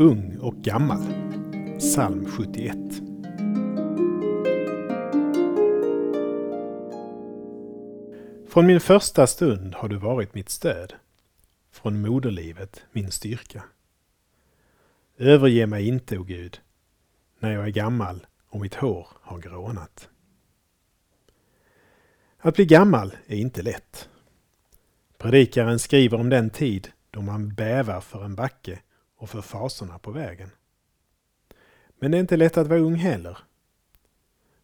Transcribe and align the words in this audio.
Ung 0.00 0.38
och 0.38 0.54
gammal. 0.54 1.02
Psalm 1.78 2.26
71. 2.26 2.76
Från 8.48 8.66
min 8.66 8.80
första 8.80 9.26
stund 9.26 9.74
har 9.74 9.88
du 9.88 9.96
varit 9.96 10.34
mitt 10.34 10.48
stöd. 10.48 10.92
Från 11.70 12.00
moderlivet 12.00 12.82
min 12.92 13.10
styrka. 13.10 13.62
Överge 15.18 15.66
mig 15.66 15.88
inte, 15.88 16.18
o 16.18 16.22
Gud, 16.22 16.60
när 17.38 17.52
jag 17.52 17.64
är 17.64 17.70
gammal 17.70 18.26
och 18.48 18.60
mitt 18.60 18.74
hår 18.74 19.08
har 19.20 19.38
grånat. 19.38 20.08
Att 22.38 22.54
bli 22.54 22.64
gammal 22.64 23.16
är 23.26 23.36
inte 23.36 23.62
lätt. 23.62 24.08
Predikaren 25.18 25.78
skriver 25.78 26.20
om 26.20 26.28
den 26.28 26.50
tid 26.50 26.88
då 27.10 27.20
man 27.20 27.54
bävar 27.54 28.00
för 28.00 28.24
en 28.24 28.34
backe 28.34 28.78
och 29.20 29.30
för 29.30 29.42
fasorna 29.42 29.98
på 29.98 30.10
vägen. 30.10 30.50
Men 31.98 32.10
det 32.10 32.16
är 32.18 32.20
inte 32.20 32.36
lätt 32.36 32.56
att 32.56 32.66
vara 32.66 32.80
ung 32.80 32.94
heller. 32.94 33.38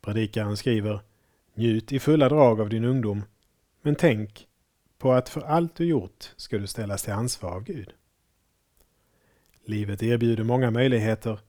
Predikaren 0.00 0.56
skriver 0.56 1.00
Njut 1.54 1.92
i 1.92 2.00
fulla 2.00 2.28
drag 2.28 2.60
av 2.60 2.68
din 2.68 2.84
ungdom, 2.84 3.22
men 3.82 3.94
tänk 3.94 4.48
på 4.98 5.12
att 5.12 5.28
för 5.28 5.40
allt 5.40 5.74
du 5.74 5.84
gjort 5.84 6.32
ska 6.36 6.58
du 6.58 6.66
ställas 6.66 7.02
till 7.02 7.12
ansvar 7.12 7.50
av 7.50 7.64
Gud. 7.64 7.92
Livet 9.64 10.02
erbjuder 10.02 10.44
många 10.44 10.70
möjligheter, 10.70 11.40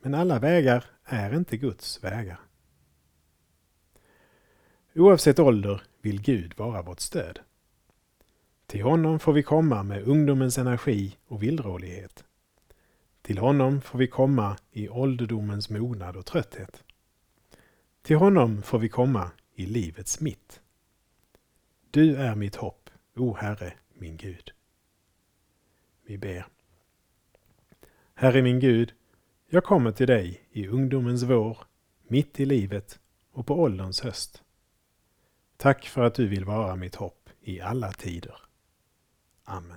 men 0.00 0.14
alla 0.14 0.38
vägar 0.38 0.84
är 1.04 1.34
inte 1.34 1.56
Guds 1.56 2.04
vägar. 2.04 2.40
Oavsett 4.94 5.38
ålder 5.38 5.82
vill 6.00 6.22
Gud 6.22 6.54
vara 6.56 6.82
vårt 6.82 7.00
stöd. 7.00 7.38
Till 8.66 8.82
honom 8.82 9.18
får 9.18 9.32
vi 9.32 9.42
komma 9.42 9.82
med 9.82 10.08
ungdomens 10.08 10.58
energi 10.58 11.16
och 11.26 11.42
villrådighet. 11.42 12.24
Till 13.28 13.38
honom 13.38 13.80
får 13.80 13.98
vi 13.98 14.06
komma 14.06 14.56
i 14.72 14.88
ålderdomens 14.88 15.70
mognad 15.70 16.16
och 16.16 16.26
trötthet. 16.26 16.84
Till 18.02 18.16
honom 18.16 18.62
får 18.62 18.78
vi 18.78 18.88
komma 18.88 19.30
i 19.54 19.66
livets 19.66 20.20
mitt. 20.20 20.60
Du 21.90 22.16
är 22.16 22.34
mitt 22.34 22.56
hopp, 22.56 22.90
o 23.16 23.36
Herre, 23.40 23.72
min 23.94 24.16
Gud. 24.16 24.50
Vi 26.06 26.18
ber. 26.18 26.46
Herre 28.14 28.42
min 28.42 28.60
Gud, 28.60 28.92
jag 29.48 29.64
kommer 29.64 29.92
till 29.92 30.06
dig 30.06 30.48
i 30.50 30.66
ungdomens 30.66 31.22
vår, 31.22 31.58
mitt 32.02 32.40
i 32.40 32.46
livet 32.46 33.00
och 33.32 33.46
på 33.46 33.60
ålderns 33.60 34.00
höst. 34.00 34.42
Tack 35.56 35.86
för 35.86 36.04
att 36.04 36.14
du 36.14 36.28
vill 36.28 36.44
vara 36.44 36.76
mitt 36.76 36.94
hopp 36.94 37.30
i 37.40 37.60
alla 37.60 37.92
tider. 37.92 38.36
Amen. 39.44 39.76